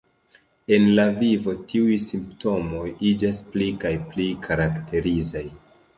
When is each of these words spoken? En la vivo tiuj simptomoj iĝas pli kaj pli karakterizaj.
En 0.77 0.87
la 0.99 1.03
vivo 1.17 1.53
tiuj 1.73 1.99
simptomoj 2.07 2.87
iĝas 3.13 3.45
pli 3.53 3.69
kaj 3.85 3.93
pli 4.09 4.27
karakterizaj. 4.49 5.45